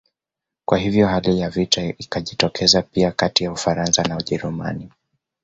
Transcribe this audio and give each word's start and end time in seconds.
Kwa 0.65 0.77
hivyo 0.77 1.07
hali 1.07 1.39
ya 1.39 1.49
vita 1.49 1.83
ikajitokeza 1.85 2.81
pia 2.81 3.11
kati 3.11 3.43
ya 3.43 3.51
Ufaransa 3.51 4.03
na 4.03 4.17
Ujerumani 4.17 4.91